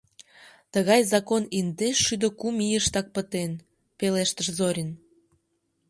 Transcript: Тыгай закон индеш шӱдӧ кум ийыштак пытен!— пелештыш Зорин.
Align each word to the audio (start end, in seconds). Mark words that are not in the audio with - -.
Тыгай 0.73 1.01
закон 1.13 1.43
индеш 1.57 1.97
шӱдӧ 2.05 2.29
кум 2.39 2.55
ийыштак 2.67 3.07
пытен!— 3.15 3.51
пелештыш 3.97 4.47
Зорин. 4.57 4.89